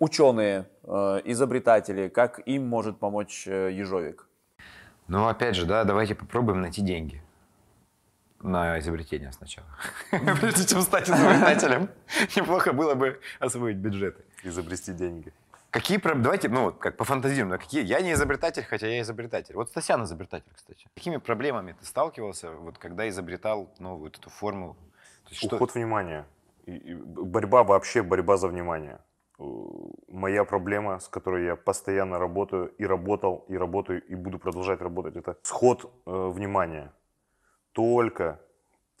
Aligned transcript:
ученые, 0.00 0.66
э, 0.82 1.20
изобретатели, 1.24 2.08
как 2.08 2.40
им 2.46 2.66
может 2.66 2.98
помочь 2.98 3.46
э, 3.46 3.70
ежовик? 3.72 4.26
Ну, 5.06 5.28
опять 5.28 5.54
же, 5.54 5.66
да, 5.66 5.84
давайте 5.84 6.14
попробуем 6.16 6.60
найти 6.60 6.82
деньги 6.82 7.22
на 8.42 8.78
изобретение 8.78 9.32
сначала. 9.32 9.66
Прежде 10.40 10.66
чем 10.66 10.80
стать 10.80 11.08
изобретателем, 11.08 11.90
неплохо 12.36 12.72
было 12.72 12.94
бы 12.94 13.20
освоить 13.38 13.76
бюджеты. 13.76 14.24
Изобрести 14.42 14.92
деньги. 14.92 15.32
Какие 15.70 15.98
проблемы? 15.98 16.24
Давайте, 16.24 16.48
ну, 16.48 16.72
как 16.72 16.96
пофантазируем. 16.96 17.56
Какие? 17.58 17.84
Я 17.84 18.00
не 18.00 18.12
изобретатель, 18.14 18.64
хотя 18.64 18.88
я 18.88 19.02
изобретатель. 19.02 19.54
Вот 19.54 19.68
Стасян 19.68 20.02
изобретатель, 20.02 20.50
кстати. 20.54 20.88
Какими 20.94 21.18
проблемами 21.18 21.76
ты 21.78 21.84
сталкивался, 21.86 22.50
вот, 22.50 22.78
когда 22.78 23.08
изобретал 23.08 23.72
новую 23.78 24.04
вот 24.04 24.18
эту 24.18 24.30
формулу? 24.30 24.76
Уход 25.42 25.70
что... 25.70 25.78
внимания. 25.78 26.26
И, 26.66 26.72
и 26.72 26.94
борьба 26.94 27.62
вообще, 27.62 28.02
борьба 28.02 28.36
за 28.36 28.48
внимание. 28.48 28.98
Э, 29.40 29.44
моя 30.08 30.44
проблема, 30.44 30.98
с 30.98 31.08
которой 31.08 31.46
я 31.46 31.56
постоянно 31.56 32.18
работаю 32.18 32.68
и 32.78 32.84
работал, 32.84 33.46
и 33.48 33.56
работаю, 33.56 34.02
и 34.06 34.14
буду 34.14 34.38
продолжать 34.38 34.80
работать, 34.80 35.16
это 35.16 35.38
сход 35.42 35.84
э, 35.84 36.10
внимания. 36.28 36.92
Только 37.72 38.40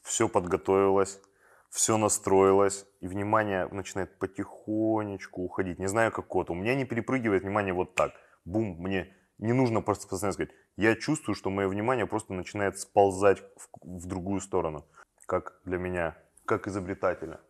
все 0.02 0.28
подготовилось, 0.28 1.20
все 1.68 1.98
настроилось, 1.98 2.86
и 3.00 3.06
внимание 3.06 3.68
начинает 3.70 4.18
потихонечку 4.18 5.42
уходить. 5.42 5.78
Не 5.78 5.88
знаю, 5.88 6.10
как 6.10 6.26
кот. 6.26 6.50
У 6.50 6.54
меня 6.54 6.74
не 6.74 6.84
перепрыгивает 6.84 7.42
внимание 7.42 7.74
вот 7.74 7.94
так. 7.94 8.12
Бум, 8.44 8.76
мне 8.78 9.14
не 9.38 9.52
нужно 9.52 9.82
просто 9.82 10.08
постоянно 10.08 10.32
сказать. 10.32 10.54
Я 10.76 10.94
чувствую, 10.94 11.34
что 11.34 11.50
мое 11.50 11.68
внимание 11.68 12.06
просто 12.06 12.32
начинает 12.32 12.78
сползать 12.78 13.40
в, 13.56 13.68
в 13.82 14.06
другую 14.06 14.40
сторону. 14.40 14.86
Как 15.26 15.60
для 15.64 15.78
меня, 15.78 16.16
как 16.46 16.66
изобретателя. 16.66 17.40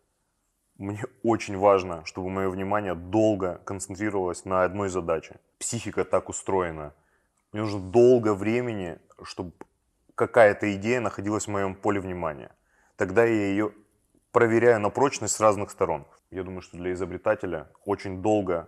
Мне 0.80 1.02
очень 1.23 1.59
важно, 1.59 2.07
чтобы 2.07 2.30
мое 2.30 2.48
внимание 2.48 2.95
долго 2.95 3.61
концентрировалось 3.66 4.47
на 4.47 4.65
одной 4.65 4.88
задаче. 4.88 5.37
Психика 5.59 6.05
так 6.05 6.30
устроена. 6.30 6.95
Мне 7.52 7.60
нужно 7.60 7.80
долго 7.80 8.32
времени, 8.32 8.99
чтобы 9.23 9.52
какая-то 10.15 10.74
идея 10.77 11.01
находилась 11.01 11.45
в 11.45 11.51
моем 11.51 11.74
поле 11.74 12.01
внимания. 12.01 12.51
Тогда 12.96 13.27
я 13.27 13.49
ее 13.49 13.73
проверяю 14.32 14.80
на 14.80 14.88
прочность 14.88 15.35
с 15.35 15.40
разных 15.40 15.71
сторон. 15.71 16.07
Я 16.30 16.45
думаю, 16.45 16.63
что 16.63 16.79
для 16.79 16.95
изобретателя 16.95 17.68
очень 17.85 18.23
долго 18.23 18.66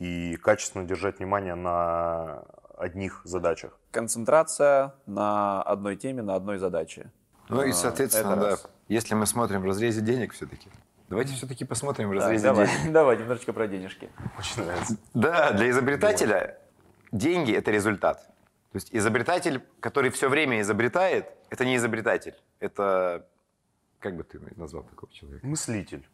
и 0.00 0.34
качественно 0.34 0.82
держать 0.84 1.20
внимание 1.20 1.54
на 1.54 2.42
одних 2.76 3.20
задачах. 3.22 3.78
Концентрация 3.92 4.96
на 5.06 5.62
одной 5.62 5.94
теме, 5.94 6.22
на 6.22 6.34
одной 6.34 6.58
задаче. 6.58 7.12
Ну 7.48 7.62
и, 7.62 7.70
а, 7.70 7.72
соответственно, 7.72 8.34
да, 8.34 8.56
если 8.88 9.14
мы 9.14 9.26
смотрим 9.26 9.60
в 9.60 9.66
разрезе 9.66 10.00
денег 10.00 10.32
все-таки, 10.32 10.70
давайте 11.10 11.34
все-таки 11.34 11.64
посмотрим 11.64 12.08
в 12.08 12.12
разрезе 12.12 12.44
давай, 12.44 12.66
денег. 12.66 12.92
Давай, 12.92 13.18
немножечко 13.18 13.52
про 13.52 13.66
денежки. 13.66 14.08
Очень 14.38 14.64
нравится. 14.64 14.96
Да, 15.12 15.52
для 15.52 15.68
изобретателя 15.70 16.58
деньги– 17.12 17.52
это 17.54 17.70
результат. 17.70 18.26
То 18.72 18.76
есть 18.76 18.88
изобретатель, 18.92 19.62
который 19.80 20.10
все 20.10 20.28
время 20.28 20.60
изобретает, 20.60 21.26
это 21.50 21.64
не 21.64 21.76
изобретатель, 21.76 22.34
это 22.60 23.26
как 23.98 24.16
бы 24.16 24.22
ты 24.22 24.40
назвал 24.56 24.84
такого 24.84 25.12
человека? 25.12 25.46
Мыслитель. 25.46 26.08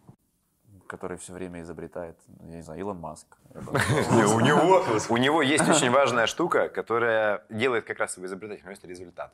Который 0.86 1.18
все 1.18 1.32
время 1.32 1.62
изобретает, 1.62 2.16
ну, 2.40 2.50
я 2.50 2.56
не 2.56 2.62
знаю, 2.62 2.80
Илон 2.80 2.98
Маск. 2.98 3.26
У 3.54 4.40
него, 4.40 4.84
у 5.08 5.16
него 5.16 5.42
есть 5.42 5.68
очень 5.68 5.90
важная 5.90 6.26
штука, 6.26 6.68
которая 6.68 7.44
делает 7.50 7.84
как 7.84 7.98
раз 7.98 8.16
его 8.16 8.26
изобретателем, 8.26 8.70
это 8.70 8.86
результат. 8.86 9.32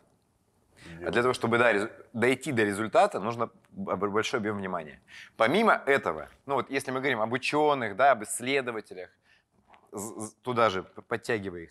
А 1.04 1.10
для 1.10 1.22
того, 1.22 1.34
чтобы 1.34 1.58
да, 1.58 1.90
дойти 2.12 2.52
до 2.52 2.64
результата, 2.64 3.20
нужно 3.20 3.50
большой 3.70 4.40
объем 4.40 4.58
внимания. 4.58 5.00
Помимо 5.36 5.72
этого, 5.86 6.28
ну 6.46 6.54
вот 6.54 6.70
если 6.70 6.90
мы 6.90 7.00
говорим 7.00 7.20
об 7.20 7.32
ученых, 7.32 7.96
да, 7.96 8.12
об 8.12 8.22
исследователях, 8.24 9.10
туда 10.42 10.70
же 10.70 10.82
подтягивая 10.82 11.62
их, 11.62 11.70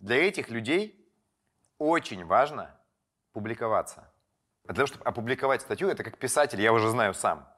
для 0.00 0.16
этих 0.16 0.50
людей 0.50 1.06
очень 1.78 2.24
важно 2.24 2.74
публиковаться. 3.32 4.10
А 4.64 4.68
для 4.68 4.74
того, 4.74 4.86
чтобы 4.86 5.04
опубликовать 5.04 5.62
статью, 5.62 5.88
это 5.88 6.02
как 6.02 6.18
писатель, 6.18 6.60
я 6.60 6.72
уже 6.72 6.88
знаю 6.90 7.14
сам. 7.14 7.48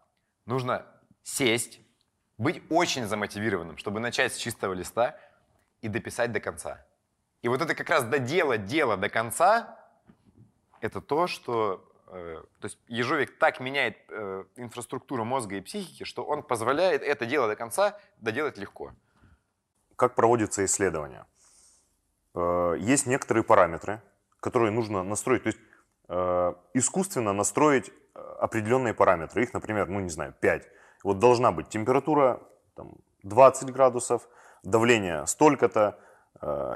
Нужно 0.46 0.84
сесть, 1.22 1.80
быть 2.36 2.62
очень 2.70 3.06
замотивированным, 3.06 3.76
чтобы 3.76 4.00
начать 4.00 4.32
с 4.32 4.36
чистого 4.36 4.72
листа 4.74 5.18
и 5.80 5.88
дописать 5.88 6.32
до 6.32 6.40
конца. 6.40 6.84
И 7.42 7.48
вот 7.48 7.60
это 7.60 7.74
как 7.74 7.88
раз 7.90 8.04
доделать 8.04 8.64
дело 8.64 8.96
до 8.96 9.08
конца, 9.08 9.77
это 10.80 11.00
то, 11.00 11.26
что... 11.26 11.84
Э, 12.08 12.42
то 12.60 12.66
есть 12.66 12.78
ежовик 12.88 13.38
так 13.38 13.60
меняет 13.60 13.96
э, 14.08 14.44
инфраструктуру 14.56 15.24
мозга 15.24 15.56
и 15.56 15.60
психики, 15.60 16.04
что 16.04 16.24
он 16.24 16.42
позволяет 16.42 17.02
это 17.02 17.26
дело 17.26 17.48
до 17.48 17.56
конца 17.56 17.98
доделать 18.18 18.58
легко. 18.58 18.92
Как 19.96 20.14
проводится 20.14 20.64
исследование? 20.64 21.26
Э, 22.34 22.76
есть 22.78 23.06
некоторые 23.06 23.44
параметры, 23.44 24.00
которые 24.40 24.70
нужно 24.70 25.02
настроить. 25.02 25.42
То 25.44 25.48
есть 25.48 25.58
искусственно 26.72 27.34
настроить 27.34 27.92
определенные 28.14 28.94
параметры. 28.94 29.42
Их, 29.42 29.52
например, 29.52 29.88
ну 29.88 30.00
не 30.00 30.08
знаю, 30.08 30.34
5. 30.40 30.66
Вот 31.04 31.18
должна 31.18 31.52
быть 31.52 31.68
температура 31.68 32.40
там, 32.74 32.94
20 33.24 33.70
градусов, 33.70 34.26
давление 34.62 35.26
столько-то, 35.26 35.98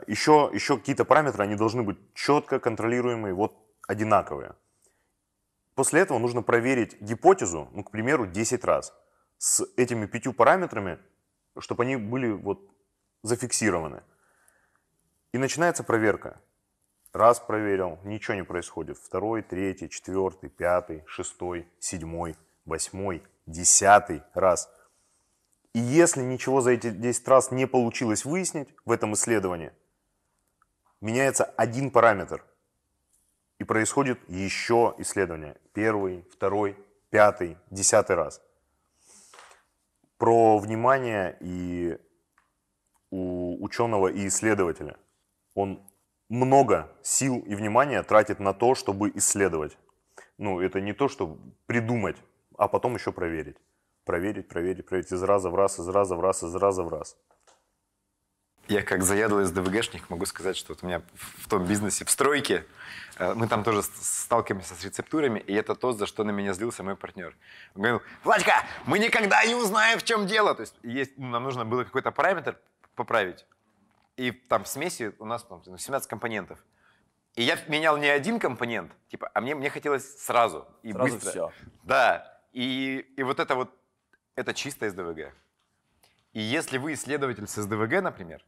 еще, 0.06 0.50
еще 0.52 0.76
какие-то 0.76 1.06
параметры, 1.06 1.44
они 1.44 1.54
должны 1.54 1.82
быть 1.82 1.96
четко 2.12 2.60
контролируемые, 2.60 3.32
вот 3.32 3.56
одинаковые. 3.92 4.54
После 5.74 6.00
этого 6.00 6.18
нужно 6.18 6.42
проверить 6.42 7.00
гипотезу, 7.00 7.68
ну, 7.72 7.84
к 7.84 7.90
примеру, 7.90 8.26
10 8.26 8.64
раз 8.64 8.92
с 9.38 9.64
этими 9.76 10.06
пятью 10.06 10.32
параметрами, 10.32 10.98
чтобы 11.58 11.84
они 11.84 11.96
были 11.96 12.30
вот 12.30 12.60
зафиксированы. 13.22 14.02
И 15.32 15.38
начинается 15.38 15.84
проверка. 15.84 16.40
Раз 17.12 17.40
проверил, 17.40 17.98
ничего 18.04 18.34
не 18.34 18.44
происходит. 18.44 18.98
Второй, 18.98 19.42
третий, 19.42 19.88
четвертый, 19.88 20.48
пятый, 20.48 21.04
шестой, 21.06 21.68
седьмой, 21.78 22.36
восьмой, 22.64 23.22
десятый 23.46 24.22
раз. 24.34 24.70
И 25.74 25.78
если 25.78 26.22
ничего 26.22 26.60
за 26.60 26.72
эти 26.72 26.90
10 26.90 27.28
раз 27.28 27.50
не 27.50 27.66
получилось 27.66 28.24
выяснить 28.24 28.68
в 28.84 28.92
этом 28.92 29.14
исследовании, 29.14 29.72
меняется 31.00 31.44
один 31.44 31.90
параметр. 31.90 32.44
И 33.62 33.64
происходит 33.64 34.18
еще 34.26 34.92
исследование. 34.98 35.56
Первый, 35.72 36.24
второй, 36.32 36.76
пятый, 37.10 37.56
десятый 37.70 38.16
раз. 38.16 38.42
Про 40.18 40.58
внимание 40.58 41.36
и 41.38 41.96
у 43.12 43.62
ученого 43.64 44.08
и 44.08 44.26
исследователя. 44.26 44.96
Он 45.54 45.80
много 46.28 46.90
сил 47.02 47.38
и 47.38 47.54
внимания 47.54 48.02
тратит 48.02 48.40
на 48.40 48.52
то, 48.52 48.74
чтобы 48.74 49.12
исследовать. 49.14 49.78
Ну, 50.38 50.60
это 50.60 50.80
не 50.80 50.92
то, 50.92 51.06
что 51.06 51.38
придумать, 51.66 52.16
а 52.58 52.66
потом 52.66 52.96
еще 52.96 53.12
проверить. 53.12 53.58
Проверить, 54.04 54.48
проверить, 54.48 54.86
проверить 54.86 55.12
из 55.12 55.22
раза 55.22 55.50
в 55.50 55.54
раз, 55.54 55.78
из 55.78 55.86
раза 55.86 56.16
в 56.16 56.20
раз, 56.20 56.42
из 56.42 56.56
раза 56.56 56.82
в 56.82 56.88
раз. 56.88 57.16
Я 58.68 58.82
как 58.82 59.02
заядлый 59.02 59.44
СДВГшник 59.44 60.08
могу 60.08 60.24
сказать, 60.26 60.56
что 60.56 60.72
вот 60.72 60.82
у 60.82 60.86
меня 60.86 61.02
в 61.12 61.48
том 61.48 61.64
бизнесе, 61.64 62.04
в 62.04 62.10
стройке, 62.10 62.64
э, 63.18 63.34
мы 63.34 63.48
там 63.48 63.64
тоже 63.64 63.82
сталкиваемся 63.82 64.74
с 64.74 64.84
рецептурами, 64.84 65.40
и 65.40 65.52
это 65.52 65.74
то, 65.74 65.92
за 65.92 66.06
что 66.06 66.24
на 66.24 66.30
меня 66.30 66.52
злился 66.54 66.82
мой 66.82 66.96
партнер. 66.96 67.36
Он 67.74 67.82
говорил, 67.82 68.02
Владька, 68.24 68.64
мы 68.86 68.98
никогда 68.98 69.44
не 69.44 69.54
узнаем, 69.54 69.98
в 69.98 70.04
чем 70.04 70.26
дело. 70.26 70.54
То 70.54 70.62
есть, 70.62 70.74
есть 70.82 71.12
ну, 71.18 71.28
нам 71.28 71.42
нужно 71.42 71.64
было 71.64 71.84
какой-то 71.84 72.12
параметр 72.12 72.56
поправить. 72.94 73.46
И 74.16 74.30
там 74.30 74.64
в 74.64 74.68
смеси 74.68 75.12
у 75.18 75.24
нас 75.24 75.42
там, 75.42 75.62
17 75.64 76.08
компонентов. 76.08 76.58
И 77.34 77.42
я 77.42 77.58
менял 77.66 77.96
не 77.96 78.08
один 78.08 78.38
компонент, 78.38 78.92
типа, 79.08 79.30
а 79.32 79.40
мне, 79.40 79.54
мне 79.54 79.70
хотелось 79.70 80.18
сразу 80.22 80.66
и 80.82 80.92
сразу 80.92 81.14
быстро. 81.14 81.30
все. 81.30 81.52
Да. 81.82 82.40
И, 82.52 83.06
и 83.16 83.22
вот 83.22 83.40
это 83.40 83.54
вот, 83.54 83.70
это 84.36 84.52
чисто 84.52 84.88
СДВГ. 84.88 85.32
И 86.32 86.40
если 86.40 86.78
вы 86.78 86.94
исследователь 86.94 87.46
с 87.46 87.54
СДВГ, 87.54 88.02
например, 88.02 88.44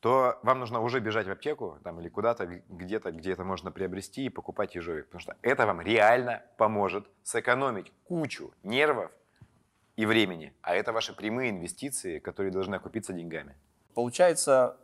то 0.00 0.38
вам 0.42 0.60
нужно 0.60 0.80
уже 0.80 1.00
бежать 1.00 1.26
в 1.26 1.30
аптеку 1.30 1.78
там, 1.82 1.98
или 2.00 2.08
куда-то, 2.08 2.46
где-то, 2.46 3.10
где 3.12 3.32
это 3.32 3.44
можно 3.44 3.72
приобрести 3.72 4.26
и 4.26 4.28
покупать 4.28 4.74
ежовик. 4.74 5.06
Потому 5.06 5.20
что 5.20 5.36
это 5.40 5.66
вам 5.66 5.80
реально 5.80 6.42
поможет 6.58 7.06
сэкономить 7.22 7.92
кучу 8.04 8.52
нервов 8.62 9.10
и 9.96 10.04
времени. 10.04 10.52
А 10.60 10.74
это 10.74 10.92
ваши 10.92 11.14
прямые 11.16 11.50
инвестиции, 11.50 12.18
которые 12.18 12.52
должны 12.52 12.74
окупиться 12.74 13.14
деньгами. 13.14 13.56
Получается, 13.94 14.76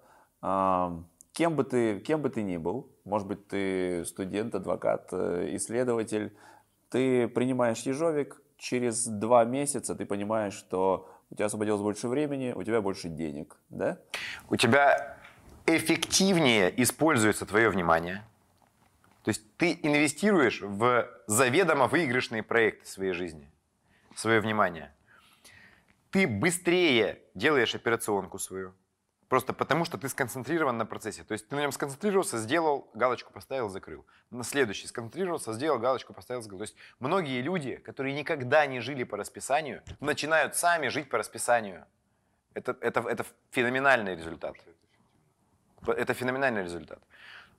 Кем 1.33 1.55
бы, 1.55 1.65
ты, 1.65 2.01
кем 2.01 2.23
бы 2.23 2.29
ты 2.29 2.43
ни 2.43 2.57
был, 2.57 2.91
может 3.05 3.29
быть, 3.29 3.47
ты 3.47 4.05
студент, 4.05 4.55
адвокат, 4.55 5.09
э, 5.13 5.51
исследователь, 5.55 6.37
ты 6.89 7.29
принимаешь 7.29 7.83
ежовик, 7.83 8.43
через 8.57 9.07
два 9.07 9.45
месяца 9.45 9.95
ты 9.95 10.07
понимаешь, 10.07 10.55
что 10.55 11.09
у 11.31 11.37
тебя 11.37 11.47
освободилось 11.47 11.81
больше 11.81 12.09
времени, 12.09 12.53
у 12.53 12.63
тебя 12.63 12.81
больше 12.81 13.09
денег, 13.09 13.57
да? 13.69 13.99
У 14.49 14.57
тебя 14.57 15.17
эффективнее 15.67 16.73
используется 16.83 17.47
твое 17.47 17.69
внимание. 17.71 18.25
То 19.23 19.31
есть 19.31 19.43
ты 19.57 19.79
инвестируешь 19.83 20.61
в 20.63 21.09
заведомо 21.27 21.87
выигрышные 21.87 22.43
проекты 22.43 22.87
своей 22.87 23.13
жизни, 23.13 23.51
свое 24.17 24.41
внимание. 24.41 24.93
ты 26.11 26.27
быстрее 26.27 27.21
делаешь 27.35 27.75
операционку 27.75 28.39
свою, 28.39 28.75
просто 29.31 29.53
потому 29.53 29.85
что 29.85 29.97
ты 29.97 30.09
сконцентрирован 30.09 30.77
на 30.77 30.85
процессе. 30.85 31.23
То 31.23 31.33
есть 31.33 31.49
ты 31.49 31.55
на 31.55 31.61
нем 31.61 31.71
сконцентрировался, 31.71 32.37
сделал, 32.37 32.91
галочку 32.95 33.33
поставил, 33.33 33.69
закрыл. 33.69 34.05
На 34.31 34.43
следующий 34.43 34.89
сконцентрировался, 34.89 35.53
сделал, 35.53 35.79
галочку 35.79 36.13
поставил, 36.13 36.43
закрыл. 36.43 36.59
То 36.59 36.65
есть 36.65 36.75
многие 36.99 37.41
люди, 37.41 37.77
которые 37.77 38.13
никогда 38.13 38.67
не 38.67 38.81
жили 38.81 39.05
по 39.05 39.17
расписанию, 39.17 39.83
начинают 40.01 40.57
сами 40.57 40.89
жить 40.89 41.09
по 41.09 41.17
расписанию. 41.17 41.87
Это, 42.55 42.77
это, 42.81 43.01
это 43.09 43.25
феноменальный 43.53 44.17
результат. 44.17 44.57
Это 45.87 46.13
феноменальный 46.13 46.65
результат. 46.65 47.01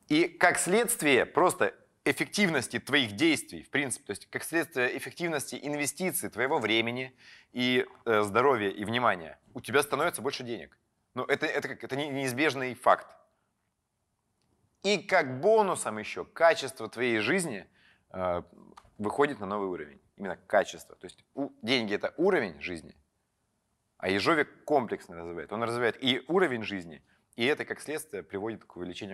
И 0.09 0.27
как 0.27 0.59
следствие 0.59 1.25
просто 1.25 1.73
эффективности 2.03 2.79
твоих 2.79 3.13
действий, 3.13 3.63
в 3.63 3.69
принципе, 3.69 4.07
то 4.07 4.11
есть 4.11 4.29
как 4.29 4.43
следствие 4.43 4.97
эффективности 4.97 5.57
инвестиций, 5.61 6.29
твоего 6.29 6.59
времени 6.59 7.15
и 7.53 7.85
э, 8.03 8.23
здоровья 8.23 8.69
и 8.69 8.83
внимания, 8.83 9.39
у 9.53 9.61
тебя 9.61 9.81
становится 9.81 10.21
больше 10.21 10.43
денег. 10.43 10.77
Ну, 11.13 11.23
это, 11.25 11.45
это, 11.45 11.67
как, 11.69 11.83
это 11.83 11.95
неизбежный 11.95 12.73
факт. 12.73 13.07
И 14.83 14.97
как 14.97 15.41
бонусом 15.41 15.97
еще 15.97 16.25
качество 16.25 16.89
твоей 16.89 17.19
жизни 17.19 17.67
э, 18.11 18.41
выходит 18.97 19.39
на 19.39 19.45
новый 19.45 19.67
уровень. 19.67 20.01
Именно 20.15 20.37
качество. 20.37 20.95
То 20.95 21.05
есть 21.05 21.23
у, 21.33 21.49
деньги 21.61 21.93
это 21.93 22.13
уровень 22.17 22.59
жизни, 22.61 22.95
а 23.97 24.09
ежовик 24.09 24.63
комплексно 24.63 25.15
развивает. 25.15 25.51
Он 25.51 25.63
развивает 25.63 26.01
и 26.01 26.23
уровень 26.27 26.63
жизни, 26.63 27.03
и 27.35 27.45
это 27.45 27.65
как 27.65 27.81
следствие 27.81 28.23
приводит 28.23 28.65
к 28.65 28.75
увеличению 28.77 29.09